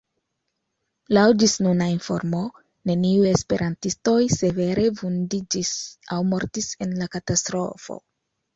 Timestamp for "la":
7.05-7.13